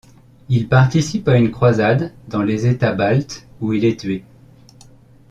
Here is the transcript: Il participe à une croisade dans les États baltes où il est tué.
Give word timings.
Il 0.49 0.67
participe 0.67 1.27
à 1.27 1.37
une 1.37 1.51
croisade 1.51 2.11
dans 2.27 2.41
les 2.41 2.65
États 2.65 2.91
baltes 2.95 3.45
où 3.61 3.71
il 3.71 3.85
est 3.85 3.99
tué. 3.99 4.25